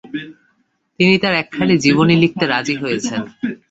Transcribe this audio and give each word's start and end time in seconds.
তিনি 0.99 1.13
তাঁর 1.21 1.33
একখানি 1.41 1.75
জীবনী 1.85 2.15
লিখতে 2.23 2.45
রাজী 2.47 2.75
হয়েছেন। 2.81 3.21